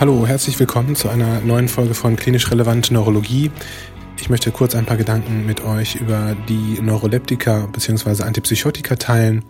Hallo, 0.00 0.26
herzlich 0.26 0.58
willkommen 0.58 0.96
zu 0.96 1.10
einer 1.10 1.42
neuen 1.42 1.68
Folge 1.68 1.92
von 1.92 2.16
Klinisch 2.16 2.50
Relevante 2.50 2.94
Neurologie. 2.94 3.50
Ich 4.18 4.30
möchte 4.30 4.50
kurz 4.50 4.74
ein 4.74 4.86
paar 4.86 4.96
Gedanken 4.96 5.44
mit 5.44 5.62
euch 5.62 5.96
über 5.96 6.34
die 6.48 6.80
Neuroleptika 6.80 7.66
bzw. 7.70 8.22
Antipsychotika 8.22 8.96
teilen. 8.96 9.44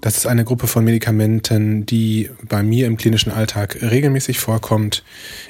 Das 0.00 0.16
ist 0.16 0.28
eine 0.28 0.44
Gruppe 0.44 0.68
von 0.68 0.84
Medikamenten, 0.84 1.86
die 1.86 2.30
bei 2.48 2.62
mir 2.62 2.86
im 2.86 2.98
klinischen 2.98 3.32
Alltag 3.32 3.82
regelmäßig 3.82 4.38
vorkommt, 4.38 5.02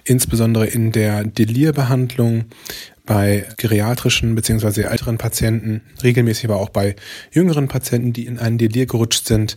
insbesondere 0.04 0.66
in 0.68 0.91
der 0.91 1.25
Delirbehandlung 1.25 2.46
bei 3.11 3.45
geriatrischen 3.56 4.36
bzw. 4.36 4.82
älteren 4.82 5.18
Patienten, 5.18 5.80
regelmäßig 6.00 6.45
aber 6.45 6.60
auch 6.60 6.68
bei 6.68 6.95
jüngeren 7.32 7.66
Patienten, 7.66 8.12
die 8.12 8.24
in 8.24 8.38
einen 8.38 8.56
Delir 8.56 8.86
gerutscht 8.86 9.27
sind, 9.27 9.56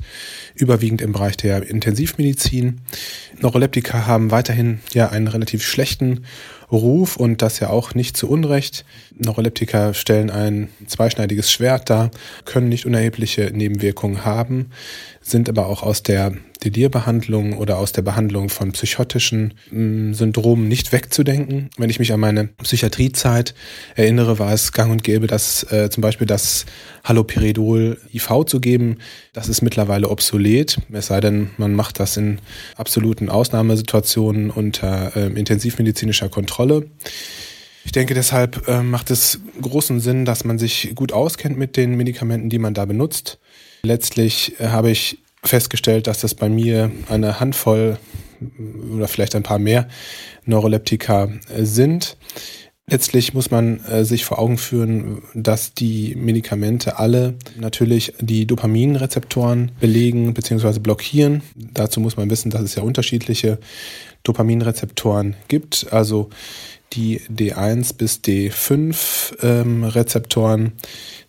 überwiegend 0.55 1.03
im 1.03 1.11
Bereich 1.11 1.37
der 1.37 1.61
Intensivmedizin. 1.61 2.81
Neuroleptika 3.39 4.07
haben 4.07 4.31
weiterhin 4.31 4.79
ja 4.91 5.09
einen 5.09 5.27
relativ 5.27 5.63
schlechten 5.63 6.25
Ruf 6.71 7.17
und 7.17 7.41
das 7.41 7.59
ja 7.59 7.69
auch 7.69 7.95
nicht 7.95 8.17
zu 8.17 8.29
Unrecht. 8.29 8.85
Neuroleptika 9.17 9.93
stellen 9.93 10.29
ein 10.29 10.69
zweischneidiges 10.87 11.51
Schwert 11.51 11.89
dar, 11.89 12.11
können 12.45 12.69
nicht 12.69 12.85
unerhebliche 12.85 13.51
Nebenwirkungen 13.53 14.25
haben, 14.25 14.71
sind 15.21 15.49
aber 15.49 15.67
auch 15.67 15.83
aus 15.83 16.03
der 16.03 16.33
Delirbehandlung 16.63 17.57
oder 17.57 17.77
aus 17.77 17.91
der 17.91 18.01
Behandlung 18.01 18.49
von 18.49 18.71
psychotischen 18.71 19.53
mm, 19.71 20.13
Syndromen 20.13 20.67
nicht 20.67 20.91
wegzudenken. 20.91 21.69
Wenn 21.77 21.89
ich 21.89 21.99
mich 21.99 22.13
an 22.13 22.19
meine 22.19 22.47
Psychiatriezeit 22.63 23.53
erinnere, 23.95 24.39
war 24.39 24.53
es 24.53 24.71
gang 24.71 24.91
und 24.91 25.03
gäbe, 25.03 25.27
dass 25.27 25.63
äh, 25.71 25.89
zum 25.89 26.01
Beispiel 26.01 26.27
das 26.27 26.65
Haloperidol 27.03 27.99
IV 28.13 28.45
zu 28.45 28.61
geben. 28.61 28.97
Das 29.33 29.49
ist 29.49 29.61
mittlerweile 29.61 30.09
obsolet, 30.09 30.77
es 30.91 31.07
sei 31.07 31.19
denn, 31.19 31.49
man 31.57 31.73
macht 31.73 31.99
das 31.99 32.15
in 32.17 32.39
absoluten 32.77 33.29
Ausnahmesituationen 33.29 34.49
unter 34.49 35.15
äh, 35.15 35.27
intensivmedizinischer 35.27 36.29
Kontrolle. 36.29 36.62
Ich 37.85 37.91
denke, 37.91 38.13
deshalb 38.13 38.67
äh, 38.67 38.81
macht 38.81 39.11
es 39.11 39.39
großen 39.61 39.99
Sinn, 39.99 40.25
dass 40.25 40.45
man 40.45 40.57
sich 40.57 40.93
gut 40.95 41.11
auskennt 41.11 41.57
mit 41.57 41.77
den 41.77 41.95
Medikamenten, 41.95 42.49
die 42.49 42.59
man 42.59 42.73
da 42.73 42.85
benutzt. 42.85 43.39
Letztlich 43.83 44.59
äh, 44.59 44.67
habe 44.67 44.89
ich 44.89 45.19
festgestellt, 45.43 46.07
dass 46.07 46.21
das 46.21 46.33
bei 46.35 46.49
mir 46.49 46.91
eine 47.09 47.39
Handvoll 47.39 47.97
oder 48.93 49.07
vielleicht 49.07 49.35
ein 49.35 49.43
paar 49.43 49.59
mehr 49.59 49.87
Neuroleptika 50.45 51.29
äh, 51.53 51.63
sind. 51.63 52.17
Letztlich 52.85 53.33
muss 53.33 53.49
man 53.49 53.79
äh, 53.85 54.03
sich 54.03 54.25
vor 54.25 54.39
Augen 54.39 54.57
führen, 54.57 55.21
dass 55.33 55.73
die 55.73 56.15
Medikamente 56.15 56.99
alle 56.99 57.35
natürlich 57.57 58.13
die 58.19 58.45
Dopaminrezeptoren 58.45 59.71
belegen 59.79 60.33
bzw. 60.33 60.79
blockieren. 60.79 61.43
Dazu 61.55 62.01
muss 62.01 62.17
man 62.17 62.29
wissen, 62.29 62.51
dass 62.51 62.61
es 62.61 62.75
ja 62.75 62.83
unterschiedliche 62.83 63.59
Dopaminrezeptoren 64.23 65.35
gibt, 65.47 65.87
also 65.91 66.29
die 66.93 67.21
D1 67.21 67.97
bis 67.97 68.19
D5 68.19 69.43
ähm, 69.43 69.83
Rezeptoren. 69.83 70.73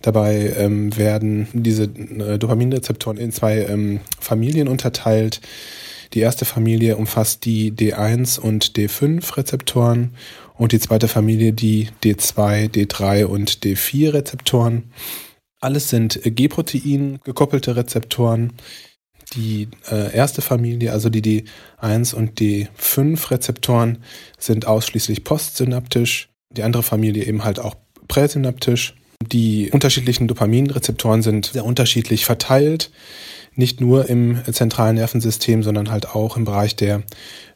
Dabei 0.03 0.55
ähm, 0.57 0.97
werden 0.97 1.49
diese 1.53 1.85
äh, 1.85 2.39
Dopaminrezeptoren 2.39 3.19
in 3.19 3.33
zwei 3.33 3.65
ähm, 3.65 4.01
Familien 4.21 4.69
unterteilt. 4.69 5.41
Die 6.13 6.21
erste 6.21 6.45
Familie 6.45 6.97
umfasst 6.97 7.45
die 7.45 7.73
D1 7.73 8.39
und 8.39 8.77
D5 8.77 9.37
Rezeptoren 9.37 10.11
und 10.57 10.73
die 10.73 10.79
zweite 10.79 11.09
Familie 11.09 11.53
die 11.53 11.89
D2, 12.05 12.71
D3 12.71 13.25
und 13.25 13.65
D4 13.65 14.13
Rezeptoren. 14.13 14.93
Alles 15.61 15.89
sind 15.89 16.21
G-Protein 16.23 17.21
gekoppelte 17.25 17.75
Rezeptoren. 17.75 18.53
Die 19.35 19.69
äh, 19.91 20.15
erste 20.15 20.43
Familie, 20.43 20.93
also 20.93 21.11
die 21.11 21.45
D1 21.81 22.15
und 22.15 22.41
D5 22.41 23.31
Rezeptoren, 23.31 23.99
sind 24.39 24.67
ausschließlich 24.67 25.25
postsynaptisch. 25.25 26.29
Die 26.51 26.63
andere 26.63 26.83
Familie 26.83 27.25
eben 27.25 27.45
halt 27.45 27.59
auch 27.59 27.75
präsynaptisch. 28.09 28.95
Die 29.33 29.71
unterschiedlichen 29.71 30.29
Dopaminrezeptoren 30.29 31.23
sind 31.23 31.47
sehr 31.47 31.65
unterschiedlich 31.65 32.25
verteilt, 32.25 32.91
nicht 33.55 33.81
nur 33.81 34.09
im 34.09 34.43
zentralen 34.53 34.97
Nervensystem, 34.97 35.63
sondern 35.63 35.91
halt 35.91 36.15
auch 36.15 36.37
im 36.37 36.45
Bereich 36.45 36.77
der 36.77 37.03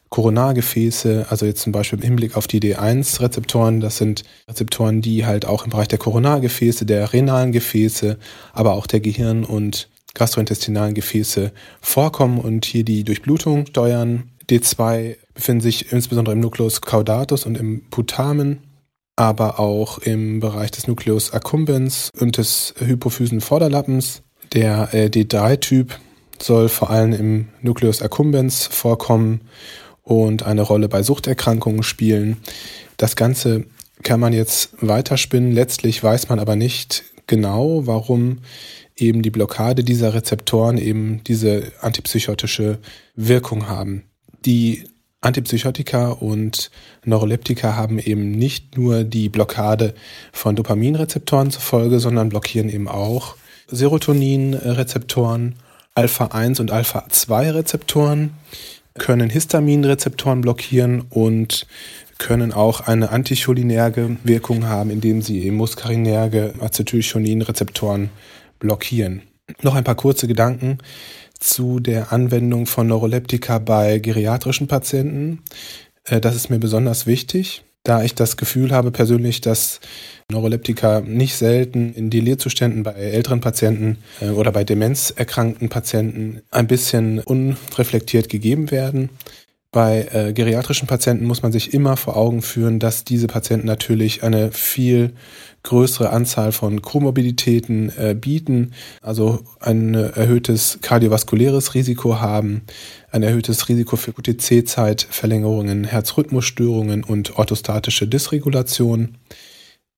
Koronargefäße, 0.09 1.27
also 1.29 1.45
jetzt 1.45 1.61
zum 1.61 1.71
Beispiel 1.71 1.99
im 1.99 2.05
Hinblick 2.05 2.35
auf 2.35 2.47
die 2.47 2.59
D1-Rezeptoren, 2.59 3.79
das 3.79 3.97
sind 3.97 4.23
Rezeptoren, 4.47 5.01
die 5.01 5.25
halt 5.25 5.45
auch 5.45 5.65
im 5.65 5.69
Bereich 5.69 5.87
der 5.87 5.99
Koronargefäße, 5.99 6.85
der 6.85 7.13
renalen 7.13 7.51
Gefäße, 7.51 8.17
aber 8.53 8.73
auch 8.73 8.87
der 8.87 9.01
Gehirn- 9.01 9.43
und 9.43 9.87
gastrointestinalen 10.13 10.93
Gefäße 10.93 11.51
vorkommen 11.81 12.39
und 12.39 12.65
hier 12.65 12.83
die 12.83 13.03
Durchblutung 13.03 13.67
steuern. 13.67 14.31
D2 14.49 15.15
befinden 15.33 15.61
sich 15.61 15.91
insbesondere 15.91 16.33
im 16.33 16.41
Nucleus 16.41 16.81
caudatus 16.81 17.45
und 17.45 17.57
im 17.57 17.89
Putamen, 17.89 18.59
aber 19.15 19.59
auch 19.59 19.99
im 19.99 20.39
Bereich 20.39 20.71
des 20.71 20.87
Nucleus 20.87 21.31
accumbens 21.33 22.09
und 22.19 22.37
des 22.37 22.73
Hypophysenvorderlappens. 22.79 24.23
Der 24.53 24.93
äh, 24.93 25.05
D3-Typ 25.07 25.99
soll 26.41 26.69
vor 26.69 26.89
allem 26.89 27.13
im 27.13 27.47
Nucleus 27.61 28.01
accumbens 28.01 28.65
vorkommen 28.65 29.41
und 30.03 30.43
eine 30.43 30.61
Rolle 30.61 30.89
bei 30.89 31.03
Suchterkrankungen 31.03 31.83
spielen. 31.83 32.37
Das 32.97 33.15
Ganze 33.15 33.65
kann 34.03 34.19
man 34.19 34.33
jetzt 34.33 34.71
weiterspinnen. 34.81 35.51
Letztlich 35.51 36.03
weiß 36.03 36.29
man 36.29 36.39
aber 36.39 36.55
nicht 36.55 37.03
genau, 37.27 37.85
warum 37.85 38.39
eben 39.01 39.21
die 39.21 39.29
Blockade 39.29 39.83
dieser 39.83 40.13
Rezeptoren 40.13 40.77
eben 40.77 41.21
diese 41.25 41.71
antipsychotische 41.81 42.79
Wirkung 43.15 43.67
haben. 43.67 44.03
Die 44.45 44.85
Antipsychotika 45.21 46.09
und 46.09 46.71
Neuroleptika 47.03 47.75
haben 47.75 47.99
eben 47.99 48.31
nicht 48.31 48.77
nur 48.77 49.03
die 49.03 49.27
Blockade 49.27 49.93
von 50.31 50.55
Dopaminrezeptoren 50.55 51.51
zur 51.51 51.61
Folge, 51.61 51.99
sondern 51.99 52.29
blockieren 52.29 52.69
eben 52.69 52.87
auch 52.87 53.35
Serotoninrezeptoren, 53.67 55.55
Alpha-1 55.95 56.61
und 56.61 56.71
Alpha-2-Rezeptoren 56.71 58.31
können 58.97 59.29
Histaminrezeptoren 59.29 60.41
blockieren 60.41 61.01
und 61.09 61.67
können 62.17 62.51
auch 62.51 62.81
eine 62.81 63.11
anticholinerge 63.11 64.17
Wirkung 64.23 64.67
haben, 64.67 64.89
indem 64.89 65.21
sie 65.21 65.49
muskarinerge 65.51 66.53
Acetylcholinrezeptoren 66.59 68.09
blockieren. 68.59 69.23
Noch 69.61 69.75
ein 69.75 69.83
paar 69.83 69.95
kurze 69.95 70.27
Gedanken 70.27 70.77
zu 71.39 71.79
der 71.79 72.11
Anwendung 72.11 72.65
von 72.65 72.87
Neuroleptika 72.87 73.59
bei 73.59 73.99
geriatrischen 73.99 74.67
Patienten. 74.67 75.41
Äh, 76.05 76.21
das 76.21 76.35
ist 76.35 76.49
mir 76.49 76.59
besonders 76.59 77.07
wichtig 77.07 77.63
da 77.83 78.03
ich 78.03 78.13
das 78.13 78.37
Gefühl 78.37 78.71
habe 78.71 78.91
persönlich, 78.91 79.41
dass 79.41 79.79
Neuroleptika 80.31 81.01
nicht 81.01 81.35
selten 81.35 81.93
in 81.93 82.09
Delirzuständen 82.09 82.83
bei 82.83 82.91
älteren 82.91 83.41
Patienten 83.41 83.97
äh, 84.21 84.29
oder 84.29 84.51
bei 84.51 84.63
demenzerkrankten 84.63 85.69
Patienten 85.69 86.41
ein 86.51 86.67
bisschen 86.67 87.19
unreflektiert 87.19 88.29
gegeben 88.29 88.71
werden. 88.71 89.09
Bei 89.71 90.07
äh, 90.11 90.33
geriatrischen 90.33 90.87
Patienten 90.87 91.25
muss 91.25 91.43
man 91.43 91.51
sich 91.51 91.75
immer 91.75 91.95
vor 91.95 92.17
Augen 92.17 92.41
führen, 92.41 92.79
dass 92.79 93.03
diese 93.03 93.27
Patienten 93.27 93.67
natürlich 93.67 94.23
eine 94.23 94.51
viel 94.51 95.13
größere 95.61 96.09
Anzahl 96.09 96.51
von 96.51 96.81
Komorbiditäten 96.81 97.89
äh, 97.95 98.15
bieten, 98.19 98.73
also 99.03 99.43
ein 99.59 99.93
erhöhtes 99.93 100.79
kardiovaskuläres 100.81 101.75
Risiko 101.75 102.19
haben, 102.19 102.63
ein 103.11 103.21
erhöhtes 103.21 103.69
Risiko 103.69 103.95
für 103.95 104.11
UTC-Zeitverlängerungen, 104.11 105.83
Herzrhythmusstörungen 105.83 107.03
und 107.03 107.37
orthostatische 107.37 108.07
Dysregulation. 108.07 109.19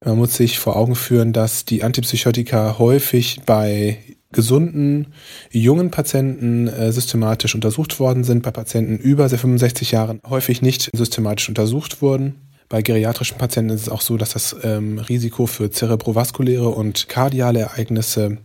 Man 0.03 0.17
muss 0.17 0.35
sich 0.35 0.59
vor 0.59 0.75
Augen 0.75 0.95
führen, 0.95 1.31
dass 1.31 1.63
die 1.63 1.83
Antipsychotika 1.83 2.77
häufig 2.77 3.39
bei 3.45 3.99
gesunden, 4.31 5.07
jungen 5.51 5.91
Patienten 5.91 6.67
äh, 6.67 6.91
systematisch 6.91 7.55
untersucht 7.55 7.99
worden 7.99 8.23
sind, 8.23 8.43
bei 8.43 8.51
Patienten 8.51 8.97
über 8.97 9.29
65 9.29 9.91
Jahren 9.91 10.21
häufig 10.27 10.61
nicht 10.61 10.89
systematisch 10.95 11.49
untersucht 11.49 12.01
wurden. 12.01 12.35
Bei 12.69 12.81
geriatrischen 12.81 13.37
Patienten 13.37 13.71
ist 13.71 13.81
es 13.81 13.89
auch 13.89 14.01
so, 14.01 14.15
dass 14.15 14.31
das 14.31 14.55
ähm, 14.63 14.97
Risiko 14.97 15.45
für 15.45 15.71
zerebrovaskuläre 15.71 16.69
und 16.69 17.09
kardiale 17.09 17.59
Ereignisse 17.59 18.37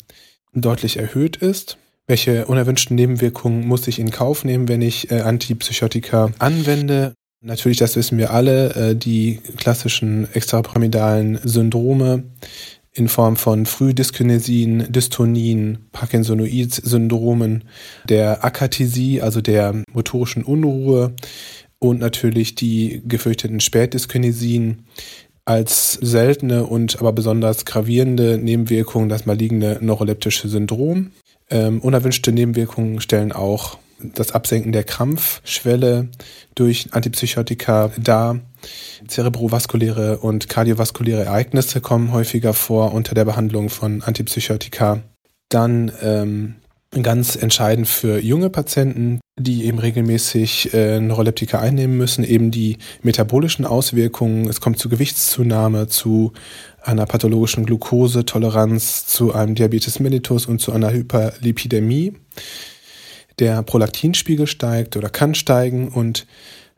deutlich 0.52 0.96
erhöht 0.96 1.36
ist. 1.36 1.78
Welche 2.08 2.46
unerwünschten 2.46 2.96
Nebenwirkungen 2.96 3.66
muss 3.66 3.86
ich 3.86 3.98
in 3.98 4.10
Kauf 4.10 4.44
nehmen, 4.44 4.68
wenn 4.68 4.82
ich 4.82 5.10
äh, 5.10 5.20
Antipsychotika 5.20 6.32
anwende? 6.38 7.14
Natürlich, 7.40 7.78
das 7.78 7.94
wissen 7.94 8.18
wir 8.18 8.32
alle, 8.32 8.74
äh, 8.74 8.96
die 8.96 9.40
klassischen 9.56 10.26
extrapyramidalen 10.34 11.38
Syndrome, 11.44 12.24
in 12.96 13.08
Form 13.08 13.36
von 13.36 13.66
Frühdyskinesien, 13.66 14.90
Dystonien, 14.90 15.86
Parkinsonoid-Syndromen, 15.92 17.64
der 18.08 18.42
Akathisie, 18.42 19.20
also 19.20 19.42
der 19.42 19.82
motorischen 19.92 20.42
Unruhe 20.42 21.14
und 21.78 22.00
natürlich 22.00 22.54
die 22.54 23.02
gefürchteten 23.06 23.60
Spätdyskinesien 23.60 24.86
als 25.44 25.92
seltene 25.92 26.66
und 26.66 26.98
aber 26.98 27.12
besonders 27.12 27.66
gravierende 27.66 28.38
Nebenwirkung 28.38 29.08
das 29.08 29.26
maligne 29.26 29.78
neuroleptische 29.80 30.48
Syndrom. 30.48 31.12
Ähm, 31.50 31.80
unerwünschte 31.80 32.32
Nebenwirkungen 32.32 33.00
stellen 33.00 33.30
auch 33.30 33.78
das 33.98 34.32
Absenken 34.32 34.72
der 34.72 34.84
Krampfschwelle 34.84 36.08
durch 36.54 36.88
Antipsychotika 36.92 37.90
dar. 37.98 38.40
Zerebrovaskuläre 39.06 40.18
und 40.18 40.48
kardiovaskuläre 40.48 41.24
Ereignisse 41.24 41.80
kommen 41.80 42.12
häufiger 42.12 42.52
vor 42.52 42.92
unter 42.92 43.14
der 43.14 43.24
Behandlung 43.24 43.68
von 43.68 44.02
Antipsychotika. 44.02 45.02
Dann 45.48 45.92
ähm, 46.02 46.56
ganz 47.02 47.36
entscheidend 47.36 47.88
für 47.88 48.18
junge 48.18 48.50
Patienten, 48.50 49.20
die 49.38 49.66
eben 49.66 49.78
regelmäßig 49.78 50.72
äh, 50.72 50.98
Neuroleptika 50.98 51.58
einnehmen 51.58 51.96
müssen, 51.96 52.24
eben 52.24 52.50
die 52.50 52.78
metabolischen 53.02 53.64
Auswirkungen. 53.64 54.48
Es 54.48 54.60
kommt 54.60 54.78
zu 54.78 54.88
Gewichtszunahme, 54.88 55.88
zu 55.88 56.32
einer 56.82 57.06
pathologischen 57.06 57.66
Glukosetoleranz, 57.66 59.06
zu 59.06 59.34
einem 59.34 59.54
Diabetes 59.54 60.00
mellitus 60.00 60.46
und 60.46 60.60
zu 60.60 60.72
einer 60.72 60.92
Hyperlipidämie. 60.92 62.14
Der 63.38 63.62
Prolaktinspiegel 63.62 64.46
steigt 64.46 64.96
oder 64.96 65.08
kann 65.08 65.34
steigen 65.34 65.88
und 65.88 66.26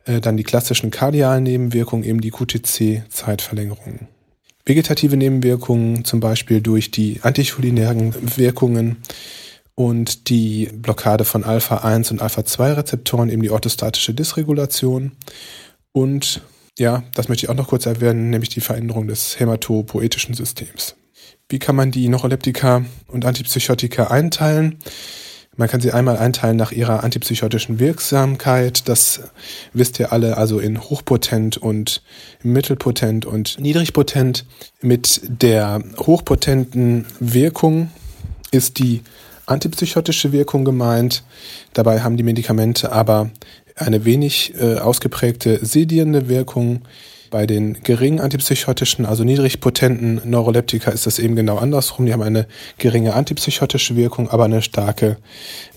äh, 0.05 0.21
dann 0.21 0.37
die 0.37 0.45
klassischen 0.45 0.91
kardialen 0.91 1.45
Nebenwirkungen, 1.45 2.05
eben 2.05 2.21
die 2.21 2.31
QTC-Zeitverlängerung. 2.31 4.09
Vegetative 4.67 5.17
Nebenwirkungen, 5.17 6.05
zum 6.05 6.21
Beispiel 6.21 6.61
durch 6.61 6.91
die 6.91 7.21
anticholinären 7.23 8.37
Wirkungen, 8.37 8.99
und 9.79 10.29
die 10.29 10.69
Blockade 10.73 11.25
von 11.25 11.45
Alpha-1 11.45 12.11
und 12.11 12.21
Alpha-2-Rezeptoren, 12.21 13.29
eben 13.29 13.43
die 13.43 13.51
orthostatische 13.51 14.13
Dysregulation. 14.13 15.13
Und 15.93 16.41
ja, 16.77 17.05
das 17.15 17.29
möchte 17.29 17.47
ich 17.47 17.49
auch 17.49 17.55
noch 17.55 17.69
kurz 17.69 17.87
erwähnen, 17.87 18.31
nämlich 18.31 18.49
die 18.49 18.61
Veränderung 18.61 19.07
des 19.07 19.39
hämatopoetischen 19.39 20.35
Systems. 20.35 20.97
Wie 21.49 21.61
kann 21.61 21.77
man 21.77 21.93
die 21.93 22.09
Neuroleptika 22.09 22.87
und 23.07 23.25
Antipsychotika 23.25 24.09
einteilen? 24.09 24.81
Man 25.59 25.69
kann 25.69 25.81
sie 25.81 25.91
einmal 25.91 26.17
einteilen 26.17 26.57
nach 26.57 26.71
ihrer 26.71 27.03
antipsychotischen 27.03 27.81
Wirksamkeit. 27.81 28.89
Das 28.89 29.23
wisst 29.73 29.99
ihr 29.99 30.13
alle, 30.13 30.37
also 30.37 30.61
in 30.61 30.81
hochpotent 30.81 31.57
und 31.57 32.01
mittelpotent 32.45 33.27
und 33.27 33.59
niedrigpotent. 33.59 34.47
Mit 34.81 35.21
der 35.27 35.83
hochpotenten 35.99 37.07
Wirkung 37.19 37.91
ist 38.53 38.79
die 38.79 39.03
antipsychotische 39.47 40.31
Wirkung 40.31 40.65
gemeint. 40.65 41.25
Dabei 41.73 42.03
haben 42.03 42.17
die 42.17 42.23
Medikamente 42.23 42.93
aber 42.93 43.31
eine 43.75 44.05
wenig 44.05 44.55
äh, 44.61 44.77
ausgeprägte 44.79 45.59
sedierende 45.67 46.29
Wirkung. 46.29 46.83
Bei 47.31 47.47
den 47.47 47.83
geringen 47.83 48.21
antipsychotischen, 48.21 49.05
also 49.05 49.25
niedrigpotenten 49.25 50.23
Neuroleptika 50.25 50.91
ist 50.91 51.07
das 51.07 51.19
eben 51.19 51.37
genau 51.37 51.59
andersrum. 51.59 52.07
Die 52.07 52.13
haben 52.13 52.23
eine 52.23 52.47
geringe 52.79 53.15
antipsychotische 53.15 53.97
Wirkung, 53.97 54.31
aber 54.31 54.45
eine 54.45 54.63
starke 54.63 55.19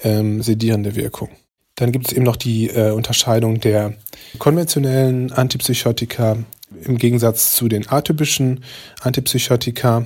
ähm, 0.03 0.41
sedierende 0.41 0.95
Wirkung. 0.95 1.29
Dann 1.75 1.91
gibt 1.91 2.07
es 2.07 2.13
eben 2.13 2.25
noch 2.25 2.35
die 2.35 2.69
äh, 2.69 2.91
Unterscheidung 2.91 3.59
der 3.59 3.93
konventionellen 4.37 5.31
Antipsychotika 5.31 6.37
im 6.83 6.97
Gegensatz 6.97 7.53
zu 7.53 7.67
den 7.67 7.89
atypischen 7.89 8.63
Antipsychotika. 9.01 10.05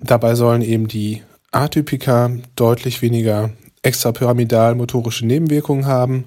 Dabei 0.00 0.34
sollen 0.34 0.62
eben 0.62 0.88
die 0.88 1.22
Atypika 1.50 2.30
deutlich 2.56 3.00
weniger 3.00 3.52
extrapyramidal 3.82 4.74
motorische 4.74 5.26
Nebenwirkungen 5.26 5.86
haben, 5.86 6.24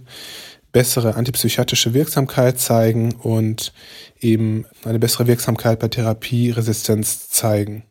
bessere 0.77 1.15
antipsychiatrische 1.15 1.95
Wirksamkeit 1.95 2.59
zeigen 2.59 3.13
und 3.13 3.73
eben 4.19 4.67
eine 4.85 4.99
bessere 4.99 5.25
Wirksamkeit 5.25 5.79
bei 5.79 5.87
Therapieresistenz 5.87 7.29
zeigen. 7.29 7.81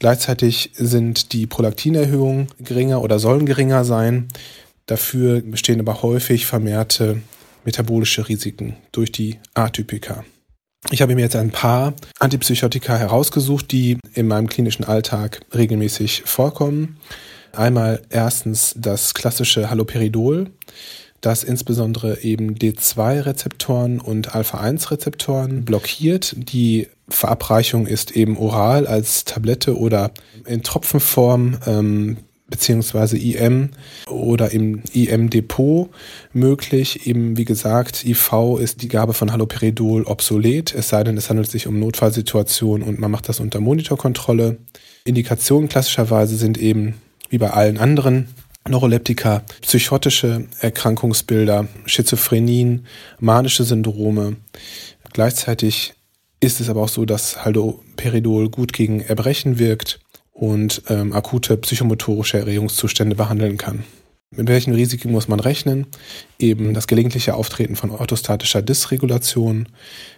Gleichzeitig 0.00 0.72
sind 0.74 1.32
die 1.32 1.46
Prolaktinerhöhungen 1.46 2.48
geringer 2.58 3.02
oder 3.02 3.20
sollen 3.20 3.46
geringer 3.46 3.84
sein. 3.84 4.26
Dafür 4.86 5.42
bestehen 5.42 5.78
aber 5.78 6.02
häufig 6.02 6.44
vermehrte 6.44 7.22
metabolische 7.64 8.28
Risiken 8.28 8.76
durch 8.90 9.12
die 9.12 9.38
Atypika. 9.54 10.24
Ich 10.90 11.02
habe 11.02 11.14
mir 11.14 11.20
jetzt 11.20 11.36
ein 11.36 11.52
paar 11.52 11.94
Antipsychotika 12.18 12.96
herausgesucht, 12.96 13.70
die 13.70 13.96
in 14.14 14.26
meinem 14.26 14.48
klinischen 14.48 14.84
Alltag 14.84 15.42
regelmäßig 15.54 16.24
vorkommen. 16.26 16.98
Einmal 17.52 18.02
erstens 18.10 18.74
das 18.76 19.14
klassische 19.14 19.70
Haloperidol, 19.70 20.50
das 21.20 21.44
insbesondere 21.44 22.22
eben 22.22 22.54
D2-Rezeptoren 22.54 24.00
und 24.00 24.34
Alpha-1-Rezeptoren 24.34 25.64
blockiert. 25.64 26.34
Die 26.36 26.88
Verabreichung 27.08 27.86
ist 27.86 28.12
eben 28.16 28.38
oral 28.38 28.86
als 28.86 29.24
Tablette 29.24 29.76
oder 29.76 30.12
in 30.46 30.62
Tropfenform 30.62 31.58
ähm, 31.66 32.16
beziehungsweise 32.50 33.16
IM 33.16 33.70
oder 34.08 34.50
im 34.50 34.82
IM-Depot 34.92 35.88
möglich. 36.32 37.06
Eben 37.06 37.36
wie 37.36 37.44
gesagt, 37.44 38.04
IV 38.04 38.58
ist 38.60 38.82
die 38.82 38.88
Gabe 38.88 39.14
von 39.14 39.32
Haloperidol 39.32 40.02
obsolet, 40.04 40.74
es 40.74 40.88
sei 40.88 41.04
denn, 41.04 41.16
es 41.16 41.30
handelt 41.30 41.50
sich 41.50 41.66
um 41.66 41.78
Notfallsituationen 41.78 42.86
und 42.86 42.98
man 42.98 43.10
macht 43.10 43.28
das 43.28 43.40
unter 43.40 43.60
Monitorkontrolle. 43.60 44.58
Indikationen 45.04 45.68
klassischerweise 45.68 46.36
sind 46.36 46.58
eben 46.58 46.94
wie 47.30 47.38
bei 47.38 47.50
allen 47.50 47.78
anderen 47.78 48.28
Neuroleptika, 48.68 49.42
psychotische 49.62 50.46
Erkrankungsbilder, 50.60 51.66
Schizophrenien, 51.86 52.86
manische 53.18 53.64
Syndrome. 53.64 54.36
Gleichzeitig 55.12 55.94
ist 56.40 56.60
es 56.60 56.68
aber 56.68 56.82
auch 56.82 56.88
so, 56.88 57.04
dass 57.04 57.44
Haloperidol 57.44 58.50
gut 58.50 58.72
gegen 58.72 59.00
Erbrechen 59.00 59.58
wirkt 59.58 60.00
und 60.32 60.82
ähm, 60.88 61.12
akute 61.12 61.56
psychomotorische 61.56 62.38
Erregungszustände 62.38 63.16
behandeln 63.16 63.56
kann. 63.56 63.84
Mit 64.36 64.48
welchen 64.48 64.72
Risiken 64.72 65.10
muss 65.10 65.26
man 65.26 65.40
rechnen? 65.40 65.88
Eben 66.38 66.72
das 66.72 66.86
gelegentliche 66.86 67.34
Auftreten 67.34 67.74
von 67.74 67.90
orthostatischer 67.90 68.62
Dysregulation, 68.62 69.68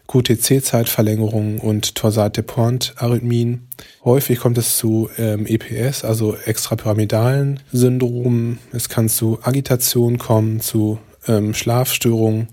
QTC-Zeitverlängerung 0.06 1.59
und 1.59 1.94
Torsade-de-Pointe-Arrhythmien. 1.94 3.69
Häufig 4.05 4.38
kommt 4.38 4.59
es 4.59 4.76
zu 4.76 5.09
ähm, 5.17 5.47
EPS, 5.47 6.05
also 6.05 6.37
extrapyramidalen 6.37 7.61
Syndromen. 7.73 8.59
Es 8.70 8.91
kann 8.91 9.09
zu 9.09 9.38
Agitation 9.44 10.19
kommen, 10.19 10.61
zu 10.61 10.99
ähm, 11.26 11.55
Schlafstörungen 11.55 12.49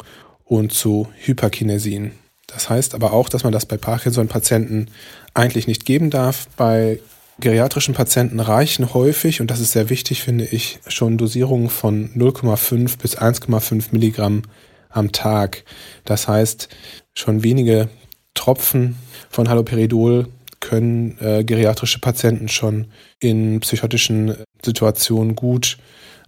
und 0.45 0.71
zu 0.71 1.09
Hyperkinesien. 1.17 2.13
Das 2.47 2.69
heißt 2.69 2.95
aber 2.95 3.11
auch, 3.11 3.27
dass 3.27 3.43
man 3.43 3.51
das 3.51 3.65
bei 3.65 3.75
Parkinson-Patienten 3.75 4.87
eigentlich 5.33 5.67
nicht 5.67 5.85
geben 5.85 6.09
darf. 6.09 6.47
Bei 6.55 6.99
geriatrischen 7.39 7.93
Patienten 7.93 8.39
reichen 8.39 8.93
häufig, 8.93 9.41
und 9.41 9.51
das 9.51 9.59
ist 9.59 9.71
sehr 9.71 9.89
wichtig, 9.89 10.23
finde 10.23 10.45
ich, 10.45 10.79
schon 10.87 11.17
Dosierungen 11.17 11.69
von 11.69 12.09
0,5 12.15 12.97
bis 12.99 13.17
1,5 13.17 13.87
Milligramm 13.91 14.43
am 14.89 15.11
Tag. 15.11 15.63
Das 16.05 16.27
heißt, 16.27 16.69
schon 17.13 17.43
wenige 17.43 17.89
Tropfen 18.33 18.95
von 19.29 19.49
Haloperidol 19.49 20.27
können 20.59 21.17
äh, 21.19 21.43
geriatrische 21.43 21.99
Patienten 21.99 22.49
schon 22.49 22.87
in 23.19 23.59
psychotischen 23.61 24.35
Situationen 24.63 25.35
gut 25.35 25.77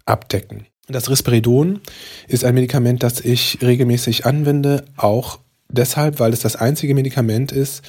abdecken. 0.05 0.67
Das 0.87 1.09
Risperidon 1.09 1.79
ist 2.27 2.43
ein 2.43 2.55
Medikament, 2.55 3.03
das 3.03 3.21
ich 3.21 3.59
regelmäßig 3.61 4.25
anwende, 4.25 4.85
auch 4.97 5.39
deshalb, 5.69 6.19
weil 6.19 6.33
es 6.33 6.41
das 6.41 6.55
einzige 6.55 6.93
Medikament 6.95 7.51
ist, 7.51 7.81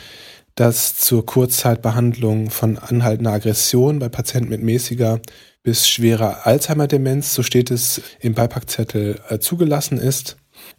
dass 0.55 0.97
zur 0.97 1.25
Kurzzeitbehandlung 1.25 2.51
von 2.51 2.79
anhaltender 2.79 3.33
Aggression 3.33 3.99
bei 3.99 4.09
Patienten 4.09 4.51
mit 4.51 4.63
mäßiger 4.63 5.21
bis 5.63 5.89
schwerer 5.89 6.47
Alzheimer-Demenz, 6.47 7.35
so 7.35 7.43
steht 7.43 7.71
es 7.71 8.03
im 8.21 8.35
Beipackzettel, 8.35 9.21
äh, 9.29 9.39
zugelassen 9.39 9.99
ist. 9.99 10.37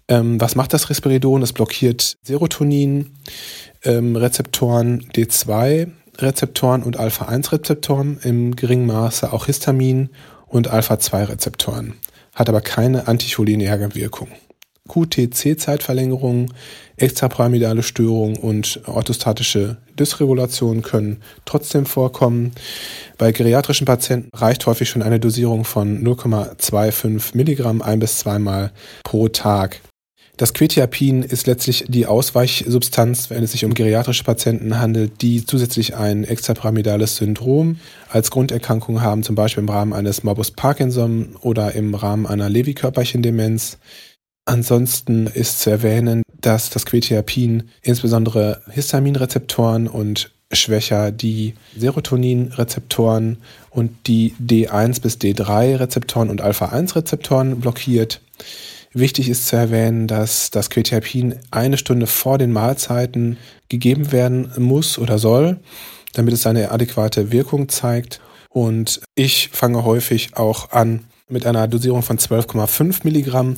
Ähm, 0.07 0.39
was 0.39 0.55
macht 0.55 0.73
das 0.73 0.89
Risperidon? 0.89 1.41
Es 1.41 1.53
blockiert 1.53 2.17
Serotonin, 2.23 3.11
ähm, 3.83 4.15
Rezeptoren 4.15 5.09
D2, 5.15 5.87
Rezeptoren 6.17 6.83
und 6.83 6.97
Alpha-1-Rezeptoren, 6.97 8.19
im 8.23 8.55
geringen 8.55 8.85
Maße 8.85 9.31
auch 9.31 9.45
Histamin 9.45 10.09
und 10.47 10.67
Alpha-2-Rezeptoren, 10.67 11.93
hat 12.35 12.49
aber 12.49 12.61
keine 12.61 13.07
anticholinerge 13.07 13.95
Wirkung. 13.95 14.27
QTC-Zeitverlängerung, 14.89 16.51
extrapyramidale 16.97 17.83
Störungen 17.83 18.37
und 18.37 18.81
orthostatische 18.85 19.77
Dysregulation 19.97 20.81
können 20.81 21.21
trotzdem 21.45 21.85
vorkommen. 21.85 22.51
Bei 23.17 23.31
geriatrischen 23.31 23.85
Patienten 23.85 24.29
reicht 24.35 24.65
häufig 24.65 24.89
schon 24.89 25.01
eine 25.01 25.19
Dosierung 25.19 25.63
von 25.63 26.03
0,25 26.03 27.35
Milligramm 27.35 27.81
ein 27.81 27.99
bis 27.99 28.17
zweimal 28.17 28.71
pro 29.03 29.29
Tag. 29.29 29.79
Das 30.35 30.55
Quetiapin 30.55 31.21
ist 31.21 31.45
letztlich 31.45 31.85
die 31.87 32.07
Ausweichsubstanz, 32.07 33.29
wenn 33.29 33.43
es 33.43 33.51
sich 33.51 33.65
um 33.65 33.75
geriatrische 33.75 34.23
Patienten 34.23 34.79
handelt, 34.79 35.21
die 35.21 35.45
zusätzlich 35.45 35.95
ein 35.95 36.23
extrapyramidales 36.23 37.17
Syndrom 37.17 37.77
als 38.09 38.31
Grunderkrankung 38.31 39.01
haben, 39.01 39.21
zum 39.21 39.35
Beispiel 39.35 39.61
im 39.61 39.69
Rahmen 39.69 39.93
eines 39.93 40.23
Morbus 40.23 40.49
Parkinson 40.49 41.35
oder 41.41 41.73
im 41.73 41.93
Rahmen 41.93 42.25
einer 42.25 42.49
Lewy-Körperchen-Demenz. 42.49 43.77
Ansonsten 44.45 45.27
ist 45.27 45.61
zu 45.61 45.69
erwähnen, 45.69 46.21
dass 46.41 46.69
das 46.69 46.85
Quetiapin 46.85 47.69
insbesondere 47.81 48.61
Histaminrezeptoren 48.69 49.87
und 49.87 50.31
schwächer 50.51 51.11
die 51.11 51.55
Serotoninrezeptoren 51.77 53.37
und 53.69 53.91
die 54.07 54.35
D1 54.39 55.01
bis 55.01 55.17
D3 55.17 55.79
Rezeptoren 55.79 56.29
und 56.29 56.41
Alpha-1 56.41 56.95
Rezeptoren 56.95 57.59
blockiert. 57.59 58.21
Wichtig 58.93 59.29
ist 59.29 59.47
zu 59.47 59.55
erwähnen, 59.55 60.07
dass 60.07 60.51
das 60.51 60.69
Quetiapin 60.69 61.35
eine 61.49 61.77
Stunde 61.77 62.05
vor 62.05 62.37
den 62.37 62.51
Mahlzeiten 62.51 63.37
gegeben 63.69 64.11
werden 64.11 64.51
muss 64.57 64.99
oder 64.99 65.17
soll, 65.17 65.57
damit 66.13 66.33
es 66.35 66.43
seine 66.43 66.69
adäquate 66.69 67.31
Wirkung 67.31 67.69
zeigt. 67.69 68.21
Und 68.49 69.01
ich 69.15 69.49
fange 69.51 69.83
häufig 69.83 70.37
auch 70.37 70.71
an 70.71 71.05
mit 71.27 71.47
einer 71.47 71.67
Dosierung 71.67 72.03
von 72.03 72.19
12,5 72.19 72.99
Milligramm 73.03 73.55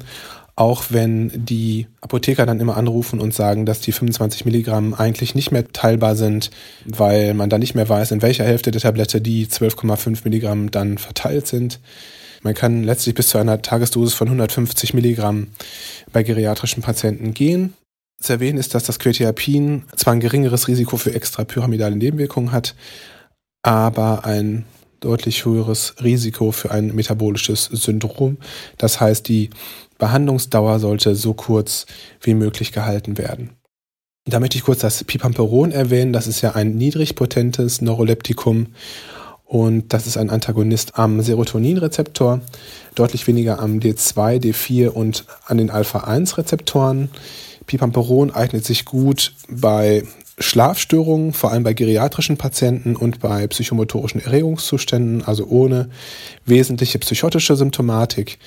auch 0.56 0.86
wenn 0.90 1.32
die 1.34 1.88
Apotheker 2.00 2.46
dann 2.46 2.62
immer 2.62 2.78
anrufen 2.78 3.20
und 3.20 3.34
sagen, 3.34 3.66
dass 3.66 3.82
die 3.82 3.92
25 3.92 4.46
Milligramm 4.46 4.94
eigentlich 4.94 5.36
nicht 5.36 5.52
mehr 5.52 5.72
teilbar 5.74 6.16
sind, 6.16 6.50
weil 6.86 7.34
man 7.34 7.50
dann 7.50 7.60
nicht 7.60 7.76
mehr 7.76 7.90
weiß, 7.90 8.12
in 8.12 8.22
welcher 8.22 8.46
Hälfte 8.46 8.72
der 8.72 8.82
Tablette 8.82 9.20
die 9.20 9.48
12,5 9.48 10.22
Milligramm 10.24 10.72
dann 10.72 10.98
verteilt 10.98 11.48
sind. 11.48 11.80
Man 12.42 12.54
kann 12.54 12.84
letztlich 12.84 13.16
bis 13.16 13.28
zu 13.28 13.38
einer 13.38 13.62
Tagesdosis 13.62 14.14
von 14.14 14.28
150 14.28 14.94
Milligramm 14.94 15.48
bei 16.14 16.24
geriatrischen 16.24 16.84
Patienten 16.84 17.34
gehen. 17.34 17.74
Zu 18.22 18.34
erwähnen 18.34 18.58
ist, 18.58 18.74
dass 18.74 18.84
das 18.84 19.00
Quetiapin 19.00 19.84
zwar 19.96 20.14
ein 20.14 20.22
geringeres 20.22 20.70
Risiko 20.70 20.96
für 20.96 21.14
extrapyramidale 21.14 21.98
Nebenwirkungen 21.98 22.54
hat, 22.54 22.76
aber 23.62 24.24
ein 24.24 24.64
deutlich 25.06 25.46
höheres 25.46 25.96
Risiko 26.04 26.52
für 26.52 26.72
ein 26.72 26.96
metabolisches 26.96 27.66
Syndrom. 27.66 28.38
Das 28.78 29.00
heißt, 29.00 29.28
die 29.28 29.52
Behandlungsdauer 29.98 30.80
sollte 30.80 31.16
so 31.16 31.34
kurz 31.34 31.86
wie 32.22 32.34
möglich 32.34 32.72
gehalten 32.72 33.18
werden. 33.18 33.52
Da 34.26 34.40
möchte 34.40 34.58
ich 34.58 34.64
kurz 34.64 34.80
das 34.80 35.04
Pipamperon 35.04 35.72
erwähnen. 35.72 36.12
Das 36.12 36.26
ist 36.26 36.42
ja 36.42 36.56
ein 36.56 36.76
niedrig 36.76 37.16
potentes 37.16 37.82
Neuroleptikum 37.82 38.68
und 39.46 39.94
das 39.94 40.08
ist 40.08 40.18
ein 40.18 40.32
Antagonist 40.32 40.98
am 40.98 41.22
Serotoninrezeptor, 41.22 42.42
deutlich 42.96 43.28
weniger 43.28 43.60
am 43.60 43.78
D2, 43.78 44.42
D4 44.42 44.88
und 44.88 45.26
an 45.46 45.60
den 45.60 45.70
Alpha-1-Rezeptoren. 45.70 47.10
Pipamperon 47.68 48.32
eignet 48.32 48.66
sich 48.66 48.86
gut 48.86 49.34
bei 49.48 50.04
Schlafstörungen, 50.38 51.34
vor 51.34 51.52
allem 51.52 51.64
bei 51.64 51.74
geriatrischen 51.74 52.38
Patienten 52.38 52.96
und 52.96 53.20
bei 53.20 53.48
psychomotorischen 53.48 54.22
Erregungszuständen, 54.22 55.24
also 55.24 55.46
ohne 55.46 55.90
wesentliche 56.46 57.00
psychotische 57.00 57.56
Symptomatik. 57.56 58.38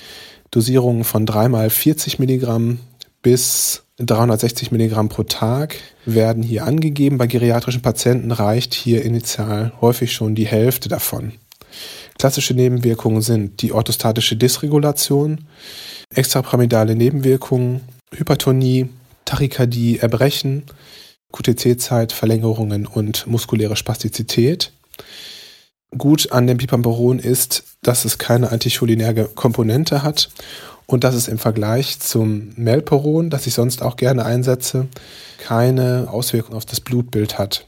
Dosierungen 0.51 1.03
von 1.03 1.25
dreimal 1.25 1.69
40 1.69 2.19
Milligramm 2.19 2.79
bis 3.21 3.83
360 3.97 4.71
Milligramm 4.71 5.09
pro 5.09 5.23
Tag 5.23 5.75
werden 6.05 6.41
hier 6.41 6.65
angegeben. 6.65 7.17
Bei 7.17 7.27
geriatrischen 7.27 7.81
Patienten 7.81 8.31
reicht 8.31 8.73
hier 8.73 9.03
initial 9.03 9.73
häufig 9.81 10.13
schon 10.13 10.35
die 10.35 10.47
Hälfte 10.47 10.89
davon. 10.89 11.33
Klassische 12.17 12.53
Nebenwirkungen 12.53 13.21
sind 13.21 13.61
die 13.61 13.71
orthostatische 13.71 14.35
Dysregulation, 14.35 15.45
extrapyramidale 16.13 16.95
Nebenwirkungen, 16.95 17.81
Hypertonie, 18.15 18.89
Tachykardie, 19.25 19.99
Erbrechen, 19.99 20.63
QTC-Zeit, 21.31 22.11
Verlängerungen 22.11 22.85
und 22.87 23.27
muskuläre 23.27 23.75
Spastizität. 23.75 24.71
Gut 25.97 26.31
an 26.31 26.47
dem 26.47 26.57
Pipamperon 26.57 27.19
ist, 27.19 27.63
dass 27.81 28.05
es 28.05 28.17
keine 28.17 28.51
anticholinärge 28.51 29.25
Komponente 29.33 30.03
hat 30.03 30.29
und 30.85 31.03
dass 31.03 31.15
es 31.15 31.27
im 31.27 31.37
Vergleich 31.37 31.99
zum 31.99 32.49
Melperon, 32.55 33.29
das 33.29 33.47
ich 33.47 33.53
sonst 33.53 33.81
auch 33.81 33.95
gerne 33.95 34.25
einsetze, 34.25 34.87
keine 35.37 36.07
Auswirkung 36.11 36.55
auf 36.55 36.65
das 36.65 36.81
Blutbild 36.81 37.37
hat. 37.37 37.67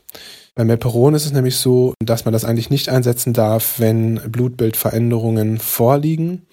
Bei 0.53 0.65
Melperon 0.65 1.13
ist 1.13 1.25
es 1.25 1.31
nämlich 1.31 1.55
so, 1.55 1.93
dass 2.03 2.25
man 2.25 2.33
das 2.33 2.45
eigentlich 2.45 2.69
nicht 2.69 2.89
einsetzen 2.89 3.33
darf, 3.33 3.79
wenn 3.79 4.15
Blutbildveränderungen 4.29 5.59
vorliegen. 5.59 6.45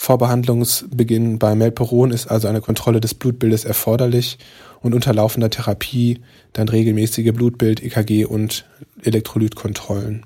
Vor 0.00 0.16
Behandlungsbeginn 0.18 1.38
bei 1.38 1.54
Melperon 1.54 2.12
ist 2.12 2.28
also 2.28 2.48
eine 2.48 2.60
Kontrolle 2.60 3.00
des 3.00 3.14
Blutbildes 3.14 3.64
erforderlich 3.64 4.38
und 4.80 4.94
unter 4.94 5.12
laufender 5.12 5.50
Therapie 5.50 6.20
dann 6.52 6.68
regelmäßige 6.68 7.32
Blutbild, 7.32 7.82
EKG 7.82 8.24
und 8.24 8.64
Elektrolytkontrollen. 9.02 10.24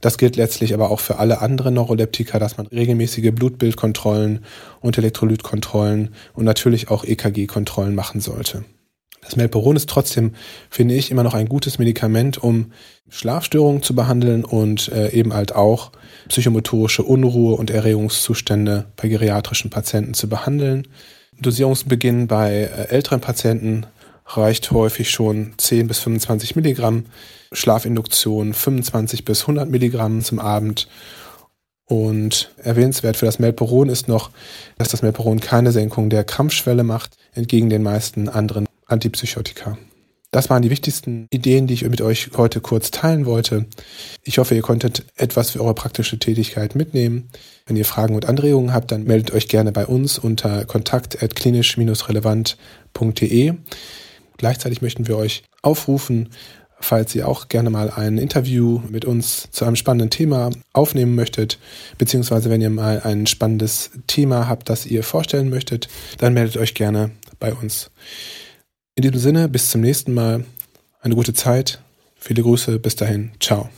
Das 0.00 0.18
gilt 0.18 0.36
letztlich 0.36 0.74
aber 0.74 0.90
auch 0.90 1.00
für 1.00 1.18
alle 1.18 1.40
anderen 1.40 1.74
Neuroleptika, 1.74 2.38
dass 2.38 2.56
man 2.56 2.66
regelmäßige 2.66 3.30
Blutbildkontrollen 3.32 4.40
und 4.80 4.98
Elektrolytkontrollen 4.98 6.08
und 6.34 6.44
natürlich 6.44 6.90
auch 6.90 7.04
EKG-Kontrollen 7.04 7.94
machen 7.94 8.20
sollte. 8.20 8.64
Das 9.30 9.36
Melperon 9.36 9.76
ist 9.76 9.88
trotzdem, 9.88 10.32
finde 10.70 10.96
ich, 10.96 11.12
immer 11.12 11.22
noch 11.22 11.34
ein 11.34 11.48
gutes 11.48 11.78
Medikament, 11.78 12.42
um 12.42 12.72
Schlafstörungen 13.08 13.80
zu 13.80 13.94
behandeln 13.94 14.44
und 14.44 14.88
äh, 14.88 15.10
eben 15.12 15.34
halt 15.34 15.54
auch 15.54 15.92
psychomotorische 16.28 17.04
Unruhe 17.04 17.54
und 17.54 17.70
Erregungszustände 17.70 18.86
bei 18.96 19.06
geriatrischen 19.06 19.70
Patienten 19.70 20.14
zu 20.14 20.28
behandeln. 20.28 20.88
Dosierungsbeginn 21.40 22.26
bei 22.26 22.50
äh, 22.54 22.88
älteren 22.88 23.20
Patienten 23.20 23.86
reicht 24.26 24.72
häufig 24.72 25.10
schon 25.10 25.52
10 25.58 25.86
bis 25.86 26.00
25 26.00 26.56
Milligramm. 26.56 27.06
Schlafinduktion 27.52 28.52
25 28.52 29.24
bis 29.24 29.42
100 29.42 29.70
Milligramm 29.70 30.22
zum 30.22 30.40
Abend. 30.40 30.88
Und 31.84 32.52
erwähnenswert 32.56 33.16
für 33.16 33.26
das 33.26 33.38
Melperon 33.38 33.90
ist 33.90 34.08
noch, 34.08 34.32
dass 34.76 34.88
das 34.88 35.02
Melperon 35.02 35.38
keine 35.38 35.70
Senkung 35.70 36.10
der 36.10 36.24
Krampfschwelle 36.24 36.82
macht, 36.82 37.16
entgegen 37.32 37.70
den 37.70 37.84
meisten 37.84 38.28
anderen 38.28 38.66
Antipsychotika. 38.90 39.78
Das 40.32 40.48
waren 40.48 40.62
die 40.62 40.70
wichtigsten 40.70 41.26
Ideen, 41.30 41.66
die 41.66 41.74
ich 41.74 41.82
mit 41.82 42.00
euch 42.00 42.30
heute 42.36 42.60
kurz 42.60 42.92
teilen 42.92 43.26
wollte. 43.26 43.66
Ich 44.22 44.38
hoffe, 44.38 44.54
ihr 44.54 44.62
konntet 44.62 45.04
etwas 45.16 45.50
für 45.50 45.60
eure 45.60 45.74
praktische 45.74 46.20
Tätigkeit 46.20 46.76
mitnehmen. 46.76 47.30
Wenn 47.66 47.74
ihr 47.76 47.84
Fragen 47.84 48.14
und 48.14 48.26
Anregungen 48.26 48.72
habt, 48.72 48.92
dann 48.92 49.02
meldet 49.04 49.32
euch 49.32 49.48
gerne 49.48 49.72
bei 49.72 49.86
uns 49.86 50.20
unter 50.20 50.64
kontakt.klinisch-relevant.de. 50.66 53.54
Gleichzeitig 54.36 54.82
möchten 54.82 55.08
wir 55.08 55.16
euch 55.16 55.42
aufrufen, 55.62 56.28
falls 56.78 57.12
ihr 57.14 57.26
auch 57.28 57.48
gerne 57.48 57.70
mal 57.70 57.90
ein 57.90 58.16
Interview 58.16 58.80
mit 58.88 59.04
uns 59.04 59.48
zu 59.50 59.64
einem 59.64 59.74
spannenden 59.76 60.10
Thema 60.10 60.50
aufnehmen 60.72 61.16
möchtet, 61.16 61.58
beziehungsweise 61.98 62.50
wenn 62.50 62.60
ihr 62.60 62.70
mal 62.70 63.00
ein 63.00 63.26
spannendes 63.26 63.90
Thema 64.06 64.46
habt, 64.48 64.68
das 64.68 64.86
ihr 64.86 65.02
vorstellen 65.02 65.50
möchtet, 65.50 65.88
dann 66.18 66.34
meldet 66.34 66.56
euch 66.56 66.74
gerne 66.74 67.10
bei 67.38 67.52
uns. 67.52 67.90
In 69.00 69.12
diesem 69.12 69.18
Sinne, 69.18 69.48
bis 69.48 69.70
zum 69.70 69.80
nächsten 69.80 70.12
Mal. 70.12 70.44
Eine 71.00 71.14
gute 71.14 71.32
Zeit. 71.32 71.80
Viele 72.18 72.42
Grüße. 72.42 72.78
Bis 72.78 72.96
dahin. 72.96 73.30
Ciao. 73.40 73.70